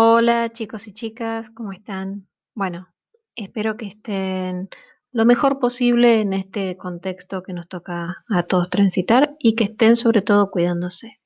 Hola 0.00 0.52
chicos 0.52 0.86
y 0.86 0.92
chicas, 0.92 1.50
¿cómo 1.50 1.72
están? 1.72 2.28
Bueno, 2.54 2.86
espero 3.34 3.76
que 3.76 3.86
estén 3.86 4.68
lo 5.10 5.24
mejor 5.24 5.58
posible 5.58 6.20
en 6.20 6.34
este 6.34 6.76
contexto 6.76 7.42
que 7.42 7.52
nos 7.52 7.66
toca 7.66 8.24
a 8.28 8.42
todos 8.44 8.70
transitar 8.70 9.34
y 9.40 9.56
que 9.56 9.64
estén 9.64 9.96
sobre 9.96 10.22
todo 10.22 10.52
cuidándose. 10.52 11.18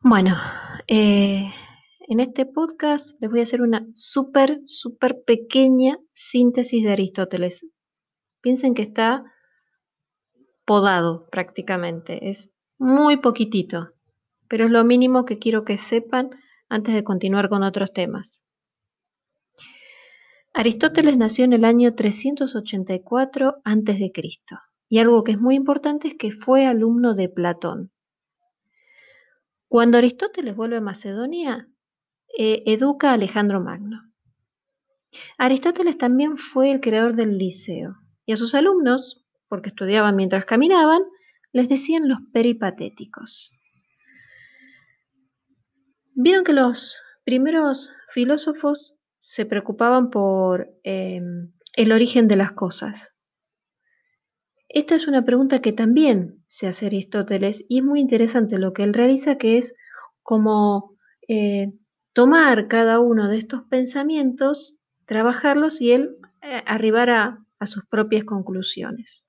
Bueno, 0.00 0.34
eh, 0.88 1.52
en 2.00 2.18
este 2.18 2.46
podcast 2.46 3.16
les 3.20 3.30
voy 3.30 3.38
a 3.38 3.44
hacer 3.44 3.62
una 3.62 3.86
súper, 3.94 4.58
súper 4.66 5.22
pequeña 5.24 5.98
síntesis 6.14 6.82
de 6.82 6.90
Aristóteles. 6.90 7.64
Piensen 8.40 8.74
que 8.74 8.82
está 8.82 9.22
podado 10.64 11.28
prácticamente, 11.30 12.28
es 12.28 12.50
muy 12.76 13.18
poquitito, 13.18 13.92
pero 14.48 14.64
es 14.64 14.72
lo 14.72 14.82
mínimo 14.82 15.24
que 15.24 15.38
quiero 15.38 15.64
que 15.64 15.76
sepan 15.76 16.30
antes 16.72 16.94
de 16.94 17.04
continuar 17.04 17.50
con 17.50 17.62
otros 17.62 17.92
temas. 17.92 18.42
Aristóteles 20.54 21.18
nació 21.18 21.44
en 21.44 21.52
el 21.52 21.66
año 21.66 21.94
384 21.94 23.56
a.C. 23.62 24.12
y 24.88 24.98
algo 24.98 25.22
que 25.22 25.32
es 25.32 25.38
muy 25.40 25.54
importante 25.54 26.08
es 26.08 26.14
que 26.14 26.32
fue 26.32 26.66
alumno 26.66 27.14
de 27.14 27.28
Platón. 27.28 27.92
Cuando 29.68 29.98
Aristóteles 29.98 30.56
vuelve 30.56 30.78
a 30.78 30.80
Macedonia, 30.80 31.68
eh, 32.38 32.62
educa 32.64 33.10
a 33.10 33.14
Alejandro 33.14 33.60
Magno. 33.60 34.00
Aristóteles 35.36 35.98
también 35.98 36.38
fue 36.38 36.70
el 36.70 36.80
creador 36.80 37.14
del 37.16 37.36
liceo 37.36 37.96
y 38.24 38.32
a 38.32 38.38
sus 38.38 38.54
alumnos, 38.54 39.26
porque 39.46 39.68
estudiaban 39.68 40.16
mientras 40.16 40.46
caminaban, 40.46 41.02
les 41.52 41.68
decían 41.68 42.08
los 42.08 42.20
peripatéticos. 42.32 43.52
Vieron 46.14 46.44
que 46.44 46.52
los 46.52 47.00
primeros 47.24 47.90
filósofos 48.08 48.94
se 49.18 49.46
preocupaban 49.46 50.10
por 50.10 50.70
em, 50.82 51.52
el 51.74 51.92
origen 51.92 52.28
de 52.28 52.36
las 52.36 52.52
cosas. 52.52 53.14
Esta 54.68 54.94
es 54.94 55.06
una 55.06 55.24
pregunta 55.24 55.60
que 55.60 55.72
también 55.72 56.44
se 56.48 56.66
hace 56.66 56.86
Aristóteles 56.86 57.64
y 57.68 57.78
es 57.78 57.84
muy 57.84 58.00
interesante 58.00 58.58
lo 58.58 58.72
que 58.72 58.82
él 58.82 58.94
realiza, 58.94 59.38
que 59.38 59.58
es 59.58 59.74
como 60.22 60.96
eh, 61.28 61.72
tomar 62.12 62.68
cada 62.68 63.00
uno 63.00 63.28
de 63.28 63.38
estos 63.38 63.62
pensamientos, 63.64 64.78
trabajarlos 65.06 65.80
y 65.80 65.92
él 65.92 66.16
eh, 66.42 66.62
arribar 66.66 67.10
a 67.10 67.66
sus 67.66 67.86
propias 67.86 68.24
conclusiones. 68.24 69.24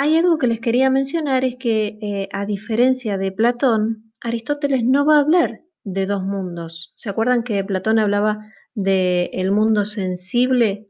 Hay 0.00 0.16
algo 0.16 0.38
que 0.38 0.46
les 0.46 0.60
quería 0.60 0.90
mencionar, 0.90 1.44
es 1.44 1.56
que 1.56 1.98
eh, 2.00 2.28
a 2.32 2.46
diferencia 2.46 3.18
de 3.18 3.32
Platón, 3.32 4.12
Aristóteles 4.20 4.84
no 4.84 5.04
va 5.04 5.16
a 5.16 5.20
hablar 5.22 5.62
de 5.82 6.06
dos 6.06 6.22
mundos. 6.22 6.92
¿Se 6.94 7.10
acuerdan 7.10 7.42
que 7.42 7.64
Platón 7.64 7.98
hablaba 7.98 8.46
del 8.76 9.28
el 9.32 9.50
mundo 9.50 9.84
sensible, 9.84 10.86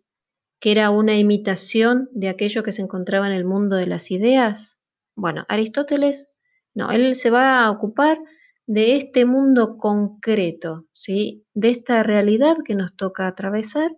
que 0.61 0.73
era 0.73 0.91
una 0.91 1.17
imitación 1.17 2.11
de 2.13 2.29
aquello 2.29 2.63
que 2.63 2.73
se 2.73 2.83
encontraba 2.83 3.27
en 3.27 3.33
el 3.33 3.47
mundo 3.47 3.77
de 3.77 3.87
las 3.87 4.11
ideas? 4.11 4.79
Bueno, 5.17 5.47
Aristóteles, 5.49 6.29
no, 6.75 6.91
él 6.91 7.17
se 7.17 7.31
va 7.31 7.65
a 7.65 7.71
ocupar 7.71 8.19
de 8.67 8.97
este 8.97 9.25
mundo 9.25 9.79
concreto, 9.79 10.85
¿sí? 10.93 11.47
de 11.55 11.71
esta 11.71 12.03
realidad 12.03 12.59
que 12.63 12.75
nos 12.75 12.95
toca 12.95 13.27
atravesar, 13.27 13.91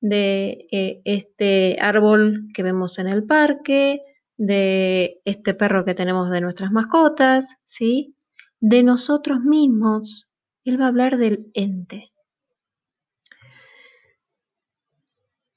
de 0.00 0.66
eh, 0.72 1.02
este 1.04 1.76
árbol 1.80 2.48
que 2.52 2.64
vemos 2.64 2.98
en 2.98 3.06
el 3.06 3.22
parque, 3.22 4.00
de 4.40 5.20
este 5.26 5.52
perro 5.52 5.84
que 5.84 5.94
tenemos 5.94 6.30
de 6.30 6.40
nuestras 6.40 6.72
mascotas, 6.72 7.58
¿sí? 7.62 8.16
De 8.58 8.82
nosotros 8.82 9.40
mismos. 9.40 10.30
Él 10.64 10.80
va 10.80 10.86
a 10.86 10.88
hablar 10.88 11.18
del 11.18 11.50
ente. 11.52 12.10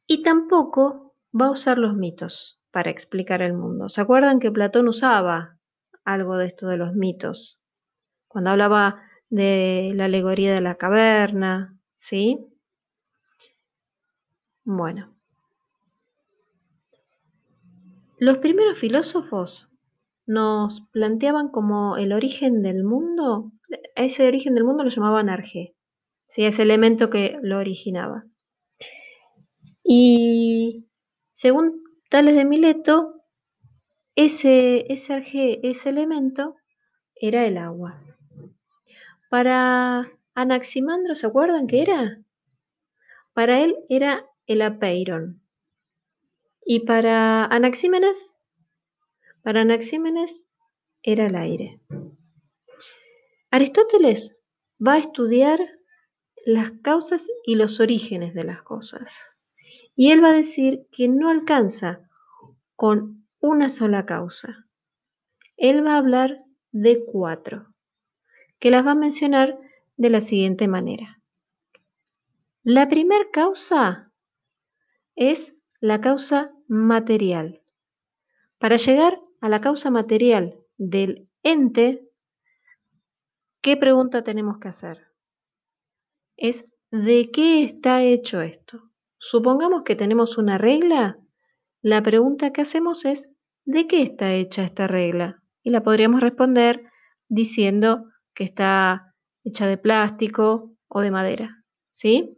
Y 0.06 0.22
tampoco 0.22 1.16
va 1.34 1.46
a 1.46 1.52
usar 1.52 1.78
los 1.78 1.96
mitos 1.96 2.60
para 2.72 2.92
explicar 2.92 3.42
el 3.42 3.54
mundo. 3.54 3.88
¿Se 3.88 4.02
acuerdan 4.02 4.40
que 4.40 4.52
Platón 4.52 4.90
usaba 4.90 5.58
algo 6.04 6.36
de 6.36 6.48
esto 6.48 6.68
de 6.68 6.76
los 6.76 6.94
mitos? 6.94 7.62
Cuando 8.28 8.50
hablaba 8.50 9.02
de 9.30 9.92
la 9.96 10.06
alegoría 10.06 10.54
de 10.54 10.60
la 10.60 10.76
caverna, 10.76 11.80
¿sí? 12.00 12.38
Bueno, 14.66 15.13
Los 18.24 18.38
primeros 18.38 18.80
filósofos 18.80 19.70
nos 20.26 20.80
planteaban 20.94 21.50
como 21.50 21.98
el 21.98 22.14
origen 22.14 22.62
del 22.62 22.86
mundo, 22.86 23.52
a 23.98 24.04
ese 24.04 24.26
origen 24.26 24.56
del 24.56 24.64
mundo 24.64 24.86
lo 24.86 24.90
llamaban 24.90 25.28
arge, 25.28 25.76
ese 26.30 26.62
elemento 26.62 27.10
que 27.10 27.38
lo 27.42 27.58
originaba. 27.60 28.24
Y 29.84 30.88
según 31.34 31.84
Tales 32.10 32.36
de 32.36 32.46
Mileto, 32.46 33.26
ese, 34.16 34.86
ese 34.94 35.12
arge, 35.12 35.60
ese 35.62 35.90
elemento, 35.90 36.56
era 37.16 37.46
el 37.46 37.58
agua. 37.58 38.02
Para 39.30 40.10
Anaximandro, 40.34 41.16
¿se 41.16 41.28
acuerdan 41.28 41.68
qué 41.68 41.82
era? 41.82 42.24
Para 43.34 43.60
él 43.60 43.76
era 43.90 44.26
el 44.48 44.62
apeiron, 44.62 45.43
y 46.66 46.82
para 46.82 47.46
Anaxímenes, 47.46 48.38
para 49.42 49.62
Anaxímenes 49.62 50.42
era 51.02 51.28
el 51.28 51.36
aire. 51.36 51.82
Aristóteles 53.52 54.40
va 54.86 54.94
a 54.94 55.00
estudiar 55.00 55.60
las 56.46 56.72
causas 56.82 57.28
y 57.46 57.56
los 57.56 57.80
orígenes 57.80 58.34
de 58.34 58.44
las 58.44 58.64
cosas. 58.64 59.36
Y 59.96 60.12
él 60.12 60.24
va 60.24 60.30
a 60.30 60.34
decir 60.34 60.88
que 60.92 61.08
no 61.08 61.30
alcanza 61.30 62.10
con 62.76 63.28
una 63.40 63.70
sola 63.70 64.06
causa. 64.06 64.68
Él 65.58 65.86
va 65.86 65.96
a 65.96 65.98
hablar 66.00 66.44
de 66.72 67.04
cuatro, 67.06 67.74
que 68.60 68.72
las 68.72 68.86
va 68.86 68.92
a 68.92 68.96
mencionar 68.96 69.60
de 69.98 70.10
la 70.10 70.22
siguiente 70.22 70.68
manera. 70.68 71.22
La 72.64 72.90
primera 72.90 73.26
causa 73.32 74.12
es 75.16 75.56
la 75.84 76.00
causa 76.00 76.54
material. 76.70 77.62
Para 78.58 78.78
llegar 78.78 79.20
a 79.42 79.50
la 79.50 79.60
causa 79.60 79.92
material 79.92 80.58
del 80.78 81.28
ente, 81.44 82.08
¿qué 83.62 83.76
pregunta 83.76 84.24
tenemos 84.24 84.60
que 84.60 84.70
hacer? 84.70 85.08
Es 86.38 86.64
¿de 86.90 87.32
qué 87.32 87.66
está 87.66 88.02
hecho 88.02 88.40
esto? 88.40 88.92
Supongamos 89.18 89.84
que 89.84 89.98
tenemos 89.98 90.38
una 90.38 90.58
regla, 90.58 91.20
la 91.82 92.02
pregunta 92.02 92.54
que 92.54 92.62
hacemos 92.62 93.04
es 93.04 93.30
¿de 93.66 93.86
qué 93.86 94.04
está 94.04 94.34
hecha 94.34 94.64
esta 94.64 94.88
regla? 94.88 95.44
Y 95.64 95.72
la 95.72 95.84
podríamos 95.84 96.22
responder 96.22 96.86
diciendo 97.28 98.06
que 98.34 98.46
está 98.46 99.14
hecha 99.44 99.68
de 99.68 99.78
plástico 99.78 100.78
o 100.88 101.02
de 101.02 101.12
madera, 101.12 101.66
¿sí? 101.92 102.38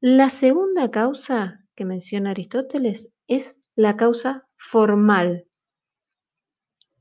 La 0.00 0.28
segunda 0.28 0.90
causa 0.90 1.60
que 1.80 1.86
menciona 1.86 2.32
Aristóteles 2.32 3.08
es 3.26 3.56
la 3.74 3.96
causa 3.96 4.46
formal. 4.58 5.46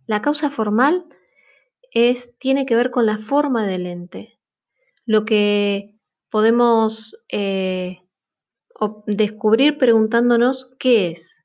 La 0.08 0.22
causa 0.22 0.50
formal 0.50 1.06
es, 1.92 2.34
tiene 2.38 2.66
que 2.66 2.78
ver 2.78 2.90
con 2.90 3.06
la 3.06 3.18
forma 3.18 3.68
del 3.68 3.86
ente. 3.88 4.40
Lo 5.06 5.26
que 5.26 6.00
podemos 6.30 7.22
eh, 7.28 8.04
descubrir 9.06 9.78
preguntándonos 9.78 10.72
qué 10.80 11.12
es. 11.12 11.44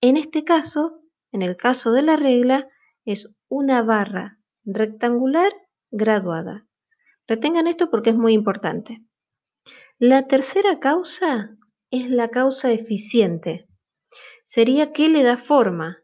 En 0.00 0.16
este 0.16 0.44
caso, 0.44 1.00
en 1.32 1.42
el 1.42 1.56
caso 1.56 1.90
de 1.90 2.02
la 2.02 2.14
regla, 2.14 2.68
es 3.04 3.34
una 3.48 3.82
barra 3.82 4.38
rectangular 4.64 5.50
graduada. 5.90 6.68
Retengan 7.26 7.66
esto 7.66 7.90
porque 7.90 8.10
es 8.10 8.16
muy 8.16 8.32
importante. 8.32 9.02
La 9.98 10.28
tercera 10.28 10.78
causa 10.78 11.50
es 11.90 12.10
la 12.10 12.28
causa 12.28 12.72
eficiente. 12.72 13.68
Sería 14.46 14.92
qué 14.92 15.08
le 15.08 15.22
da 15.22 15.36
forma. 15.36 15.98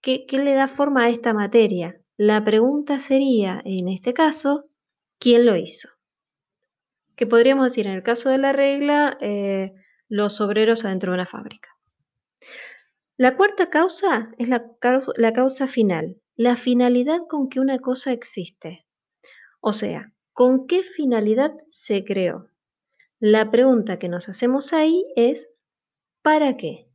¿Qué, 0.00 0.26
le 0.30 0.54
da 0.54 0.68
forma 0.68 1.04
a 1.04 1.08
esta 1.10 1.34
materia? 1.34 2.00
La 2.16 2.44
pregunta 2.44 2.98
sería, 2.98 3.60
en 3.64 3.88
este 3.88 4.14
caso, 4.14 4.66
¿quién 5.18 5.44
lo 5.44 5.56
hizo? 5.56 5.88
Que 7.16 7.26
podríamos 7.26 7.66
decir, 7.66 7.86
en 7.86 7.94
el 7.94 8.02
caso 8.02 8.30
de 8.30 8.38
la 8.38 8.52
regla, 8.52 9.18
eh, 9.20 9.74
los 10.08 10.40
obreros 10.40 10.84
adentro 10.84 11.12
de 11.12 11.16
una 11.16 11.26
fábrica. 11.26 11.70
La 13.16 13.36
cuarta 13.36 13.68
causa 13.68 14.30
es 14.38 14.48
la, 14.48 14.64
la 15.16 15.32
causa 15.32 15.66
final, 15.66 16.20
la 16.36 16.56
finalidad 16.56 17.22
con 17.28 17.48
que 17.48 17.58
una 17.58 17.80
cosa 17.80 18.12
existe. 18.12 18.86
O 19.60 19.72
sea, 19.72 20.12
¿con 20.32 20.68
qué 20.68 20.84
finalidad 20.84 21.52
se 21.66 22.04
creó? 22.04 22.48
La 23.20 23.50
pregunta 23.50 23.98
que 23.98 24.08
nos 24.08 24.28
hacemos 24.28 24.72
ahí 24.72 25.04
es 25.16 25.50
¿para 26.22 26.56
qué? 26.56 26.88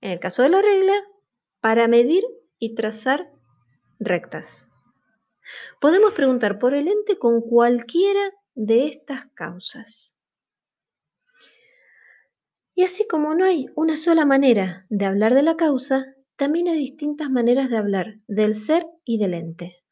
En 0.00 0.12
el 0.12 0.18
caso 0.18 0.42
de 0.42 0.48
la 0.48 0.62
regla, 0.62 0.94
para 1.60 1.88
medir 1.88 2.24
y 2.58 2.74
trazar 2.74 3.30
rectas. 3.98 4.66
Podemos 5.78 6.14
preguntar 6.14 6.58
por 6.58 6.72
el 6.72 6.88
ente 6.88 7.18
con 7.18 7.42
cualquiera 7.42 8.32
de 8.54 8.86
estas 8.86 9.26
causas. 9.34 10.16
Y 12.74 12.84
así 12.84 13.06
como 13.06 13.34
no 13.34 13.44
hay 13.44 13.66
una 13.74 13.98
sola 13.98 14.24
manera 14.24 14.86
de 14.88 15.04
hablar 15.04 15.34
de 15.34 15.42
la 15.42 15.56
causa, 15.56 16.14
también 16.36 16.66
hay 16.68 16.78
distintas 16.78 17.28
maneras 17.28 17.68
de 17.68 17.76
hablar 17.76 18.14
del 18.26 18.54
ser 18.54 18.86
y 19.04 19.18
del 19.18 19.34
ente. 19.34 19.84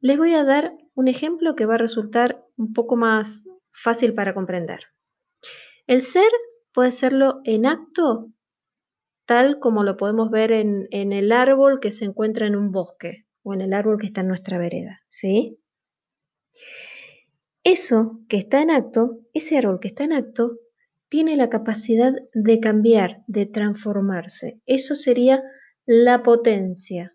Les 0.00 0.18
voy 0.18 0.34
a 0.34 0.44
dar 0.44 0.76
un 0.92 1.08
ejemplo 1.08 1.56
que 1.56 1.64
va 1.64 1.76
a 1.76 1.78
resultar 1.78 2.44
un 2.58 2.74
poco 2.74 2.96
más 2.96 3.44
fácil 3.82 4.14
para 4.14 4.34
comprender. 4.34 4.80
El 5.86 6.02
ser 6.02 6.30
puede 6.72 6.90
serlo 6.90 7.40
en 7.44 7.66
acto, 7.66 8.32
tal 9.26 9.58
como 9.58 9.82
lo 9.84 9.96
podemos 9.96 10.30
ver 10.30 10.52
en, 10.52 10.88
el 10.90 11.32
árbol 11.32 11.80
que 11.80 11.90
se 11.90 12.04
encuentra 12.04 12.46
en 12.46 12.56
un 12.56 12.72
bosque 12.72 13.26
o 13.42 13.54
en 13.54 13.60
el 13.60 13.72
árbol 13.72 13.98
que 13.98 14.06
está 14.06 14.20
en 14.20 14.28
nuestra 14.28 14.58
vereda, 14.58 15.00
¿sí? 15.08 15.58
Eso 17.64 18.20
que 18.28 18.38
está 18.38 18.62
en 18.62 18.70
acto, 18.70 19.18
ese 19.32 19.58
árbol 19.58 19.80
que 19.80 19.88
está 19.88 20.04
en 20.04 20.12
acto, 20.12 20.58
tiene 21.08 21.36
la 21.36 21.50
capacidad 21.50 22.12
de 22.32 22.60
cambiar, 22.60 23.22
de 23.26 23.46
transformarse. 23.46 24.60
Eso 24.64 24.94
sería 24.94 25.42
la 25.84 26.22
potencia. 26.22 27.14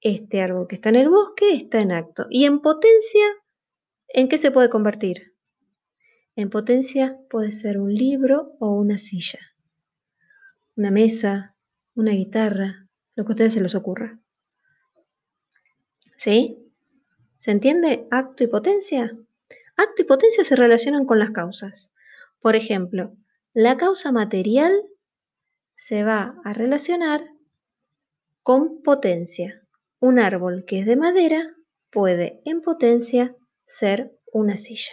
Este 0.00 0.40
árbol 0.40 0.66
que 0.68 0.74
está 0.76 0.88
en 0.88 0.96
el 0.96 1.08
bosque 1.08 1.54
está 1.54 1.80
en 1.80 1.92
acto. 1.92 2.26
Y 2.30 2.44
en 2.44 2.60
potencia, 2.60 3.24
¿en 4.08 4.28
qué 4.28 4.38
se 4.38 4.50
puede 4.50 4.70
convertir? 4.70 5.30
En 6.36 6.48
potencia 6.48 7.18
puede 7.28 7.52
ser 7.52 7.78
un 7.78 7.92
libro 7.92 8.56
o 8.60 8.70
una 8.70 8.98
silla, 8.98 9.40
una 10.76 10.90
mesa, 10.90 11.54
una 11.94 12.12
guitarra, 12.12 12.86
lo 13.14 13.24
que 13.24 13.32
a 13.32 13.34
ustedes 13.34 13.52
se 13.54 13.60
les 13.60 13.74
ocurra. 13.74 14.18
¿Sí? 16.16 16.58
¿Se 17.38 17.50
entiende 17.50 18.06
acto 18.10 18.44
y 18.44 18.46
potencia? 18.46 19.16
Acto 19.76 20.02
y 20.02 20.04
potencia 20.04 20.44
se 20.44 20.56
relacionan 20.56 21.04
con 21.06 21.18
las 21.18 21.30
causas. 21.30 21.92
Por 22.40 22.54
ejemplo, 22.54 23.16
la 23.52 23.76
causa 23.76 24.12
material 24.12 24.72
se 25.72 26.04
va 26.04 26.36
a 26.44 26.52
relacionar 26.52 27.24
con 28.42 28.82
potencia. 28.82 29.62
Un 29.98 30.18
árbol 30.18 30.64
que 30.66 30.80
es 30.80 30.86
de 30.86 30.96
madera 30.96 31.54
puede 31.90 32.40
en 32.44 32.62
potencia 32.62 33.34
ser 33.64 34.16
una 34.32 34.56
silla. 34.56 34.92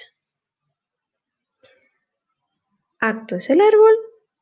Acto 3.00 3.36
es 3.36 3.50
el 3.50 3.62
árbol, 3.62 3.96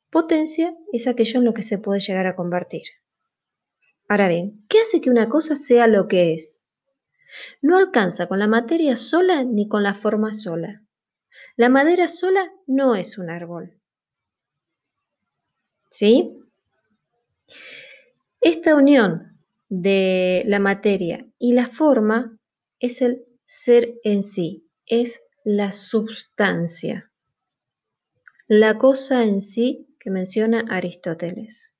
potencia 0.09 0.75
es 0.93 1.07
aquello 1.07 1.39
en 1.39 1.45
lo 1.45 1.53
que 1.53 1.63
se 1.63 1.77
puede 1.77 1.99
llegar 1.99 2.25
a 2.27 2.35
convertir. 2.35 2.83
Ahora 4.07 4.27
bien, 4.27 4.65
¿qué 4.69 4.81
hace 4.81 5.01
que 5.01 5.09
una 5.09 5.29
cosa 5.29 5.55
sea 5.55 5.87
lo 5.87 6.07
que 6.07 6.33
es? 6.33 6.63
No 7.61 7.77
alcanza 7.77 8.27
con 8.27 8.39
la 8.39 8.47
materia 8.47 8.95
sola 8.95 9.43
ni 9.43 9.67
con 9.67 9.83
la 9.83 9.95
forma 9.95 10.31
sola. 10.31 10.83
La 11.57 11.69
madera 11.69 12.07
sola 12.07 12.51
no 12.67 12.95
es 12.95 13.17
un 13.17 13.29
árbol. 13.29 13.79
¿Sí? 15.91 16.37
Esta 18.41 18.75
unión 18.75 19.39
de 19.69 20.43
la 20.45 20.59
materia 20.59 21.25
y 21.39 21.53
la 21.53 21.69
forma 21.69 22.37
es 22.79 23.01
el 23.01 23.25
ser 23.45 23.95
en 24.03 24.23
sí, 24.23 24.69
es 24.85 25.21
la 25.43 25.71
substancia, 25.71 27.11
la 28.47 28.77
cosa 28.77 29.23
en 29.23 29.41
sí 29.41 29.87
que 29.99 30.11
menciona 30.11 30.65
Aristóteles. 30.69 31.75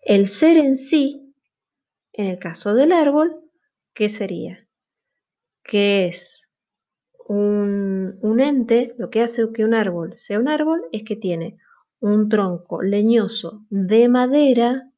El 0.00 0.26
ser 0.26 0.56
en 0.56 0.74
sí, 0.74 1.32
en 2.12 2.26
el 2.26 2.38
caso 2.40 2.74
del 2.74 2.90
árbol, 2.90 3.40
¿qué 3.94 4.08
sería? 4.08 4.66
Que 5.62 6.06
es 6.06 6.48
un, 7.28 8.18
un, 8.20 8.40
ente, 8.40 8.94
lo 8.98 9.10
que 9.10 9.20
hace 9.20 9.52
que 9.54 9.64
un 9.64 9.74
árbol 9.74 10.14
sea 10.16 10.40
un 10.40 10.48
árbol 10.48 10.82
es 10.90 11.04
que 11.04 11.14
tiene 11.14 11.58
un 12.00 12.28
tronco 12.28 12.82
leñoso 12.82 13.64
de 13.70 14.08
madera 14.08 14.90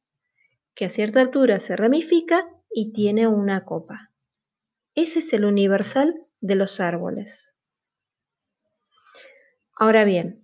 que 0.73 0.85
a 0.85 0.89
cierta 0.89 1.21
altura 1.21 1.59
se 1.59 1.75
ramifica 1.75 2.47
y 2.71 2.91
tiene 2.91 3.27
una 3.27 3.63
copa. 3.63 4.11
Ese 4.95 5.19
es 5.19 5.31
el 5.33 5.45
universal 5.45 6.15
de 6.41 6.55
los 6.55 6.79
árboles. 6.79 7.54
Ahora 9.75 10.05
bien, 10.05 10.41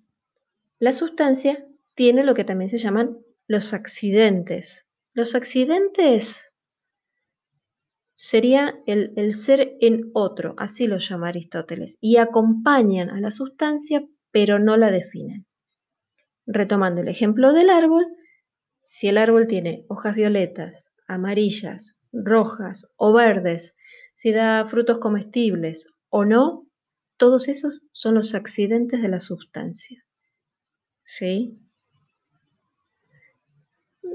la 0.79 0.91
sustancia 0.91 1.65
tiene 1.95 2.23
lo 2.23 2.35
que 2.35 2.43
también 2.43 2.69
se 2.69 2.77
llaman 2.77 3.17
los 3.47 3.73
accidentes. 3.73 4.85
Los 5.13 5.35
accidentes 5.35 6.51
sería 8.15 8.75
el, 8.85 9.33
ser 9.33 9.77
en 9.79 10.11
otro, 10.13 10.53
así 10.57 10.87
lo 10.87 10.97
llama 10.97 11.29
Aristóteles, 11.29 11.97
y 12.01 12.17
acompañan 12.17 13.09
a 13.09 13.19
la 13.19 13.31
sustancia 13.31 14.05
pero 14.31 14.59
no 14.59 14.77
la 14.77 14.91
definen. 14.91 15.45
Retomando 16.45 17.01
el 17.01 17.07
ejemplo 17.07 17.53
del 17.53 17.69
árbol, 17.69 18.05
si 18.81 19.07
el 19.07 19.17
árbol 19.17 19.47
tiene 19.47 19.85
hojas 19.87 20.15
violetas, 20.15 20.91
amarillas, 21.07 21.95
rojas 22.11 22.87
o 22.95 23.13
verdes, 23.13 23.75
si 24.15 24.31
da 24.31 24.65
frutos 24.65 24.99
comestibles 24.99 25.87
o 26.09 26.25
no, 26.25 26.67
todos 27.21 27.47
esos 27.49 27.83
son 27.91 28.15
los 28.15 28.33
accidentes 28.33 28.99
de 28.99 29.07
la 29.07 29.19
sustancia. 29.19 30.03
¿Sí? 31.05 31.59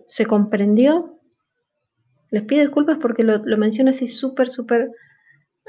¿Se 0.08 0.26
comprendió? 0.26 1.20
Les 2.30 2.42
pido 2.42 2.62
disculpas 2.62 2.98
porque 3.00 3.22
lo, 3.22 3.38
menciono 3.58 3.90
así 3.90 4.08
súper, 4.08 4.48
súper 4.48 4.90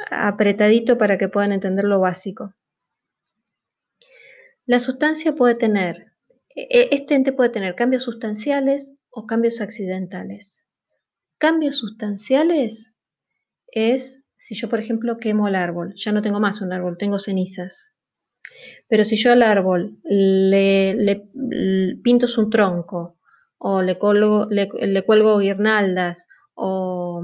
apretadito 0.10 0.98
para 0.98 1.20
que 1.20 1.30
puedan 1.30 1.52
entender 1.52 1.86
lo 1.86 2.00
básico. 2.00 2.56
La 4.66 4.80
sustancia 4.80 5.36
puede 5.36 5.54
tener, 5.54 6.14
e, 6.56 6.64
e, 6.72 6.90
este 6.96 7.14
ente 7.14 7.34
puede 7.34 7.52
tener 7.52 7.76
cambios 7.76 8.02
sustanciales 8.02 8.94
o 9.12 9.28
cambios 9.28 9.62
accidentales. 9.62 10.66
Cambios 11.38 11.78
sustanciales 11.78 12.96
es 13.68 14.17
si 14.38 14.56
yo, 14.56 14.70
por 14.70 14.80
ejemplo, 14.80 15.18
quemo 15.18 15.48
el 15.48 15.56
árbol, 15.56 15.94
ya 15.96 16.12
no 16.12 16.22
tengo 16.22 16.40
más 16.40 16.62
un 16.62 16.72
árbol, 16.72 16.98
tengo 16.98 17.20
cenizas. 17.20 17.96
Pero 18.88 19.04
si 19.04 19.18
yo 19.18 19.32
al 19.32 19.44
árbol 19.44 19.98
le, 20.04 20.94
le 20.94 21.30
pinto 22.04 22.28
su 22.28 22.50
tronco 22.50 23.18
o 23.58 23.82
le, 23.82 23.98
colgo, 23.98 24.48
le 24.50 25.04
cuelgo 25.04 25.40
guirnaldas 25.40 26.28
o, 26.58 27.22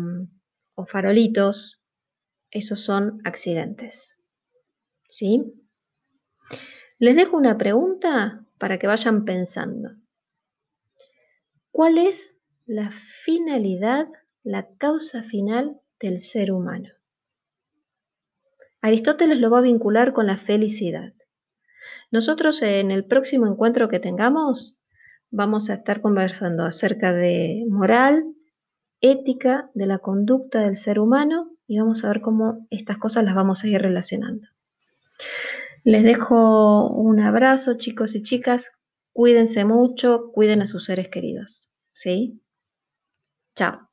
farolitos, 0.88 1.84
esos 2.52 2.80
son 2.84 3.22
accidentes. 3.24 4.20
¿Sí? 5.10 5.44
Les 7.00 7.16
dejo 7.16 7.38
una 7.38 7.58
pregunta 7.58 8.46
para 8.58 8.78
que 8.80 8.88
vayan 8.88 9.26
pensando. 9.26 9.90
¿Cuál 11.72 11.98
es 11.98 12.36
la 12.66 12.92
finalidad, 13.24 14.08
la 14.44 14.70
causa 14.78 15.24
final 15.24 15.82
del 16.00 16.20
ser 16.20 16.52
humano? 16.52 16.90
Aristóteles 18.84 19.40
lo 19.40 19.50
va 19.50 19.60
a 19.60 19.62
vincular 19.62 20.12
con 20.12 20.28
la 20.28 20.38
felicidad. 20.38 21.14
Nosotros 22.12 22.62
en 22.62 22.92
el 22.92 23.06
próximo 23.06 23.48
encuentro 23.48 23.88
que 23.88 24.00
tengamos 24.00 24.78
vamos 25.32 25.70
a 25.70 25.76
estar 25.76 26.02
conversando 26.02 26.66
acerca 26.66 27.14
de 27.14 27.64
moral, 27.70 28.26
ética 29.00 29.72
de 29.74 29.88
la 29.88 30.00
conducta 30.00 30.64
del 30.64 30.76
ser 30.76 31.00
humano 31.00 31.56
y 31.66 31.80
vamos 31.80 32.04
a 32.04 32.10
ver 32.10 32.20
cómo 32.20 32.68
estas 32.72 32.98
cosas 32.98 33.24
las 33.24 33.36
vamos 33.36 33.64
a 33.64 33.68
ir 33.68 33.82
relacionando. 33.82 34.50
Les 35.86 36.04
dejo 36.04 36.90
un 36.90 37.22
abrazo 37.22 37.78
chicos 37.78 38.16
y 38.16 38.22
chicas, 38.22 38.74
cuídense 39.14 39.64
mucho, 39.64 40.30
cuiden 40.34 40.62
a 40.62 40.66
sus 40.66 40.84
seres 40.84 41.08
queridos. 41.08 41.72
¿Sí? 41.94 42.42
Chao. 43.56 43.93